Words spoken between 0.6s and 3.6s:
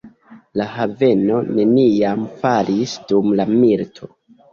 haveno neniam falis dum la